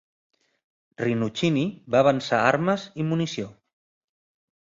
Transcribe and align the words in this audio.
Rinuccini 1.01 1.65
va 1.95 2.01
avançar 2.01 2.41
armes 2.51 2.85
i 3.03 3.05
munició. 3.11 3.47